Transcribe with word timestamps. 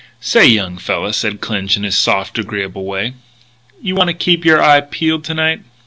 "Say, 0.19 0.47
young 0.47 0.79
fella," 0.79 1.13
said 1.13 1.41
Clinch 1.41 1.77
in 1.77 1.83
his 1.83 1.95
soft, 1.95 2.39
agreeable 2.39 2.85
way, 2.85 3.13
"you 3.83 3.93
want 3.93 4.07
to 4.07 4.15
keep 4.15 4.43
your 4.43 4.59
eye 4.59 4.81
peeled 4.81 5.23
to 5.25 5.35
night." 5.35 5.61